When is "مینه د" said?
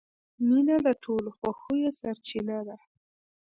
0.47-0.87